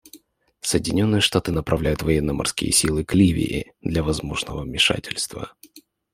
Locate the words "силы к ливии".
2.71-3.75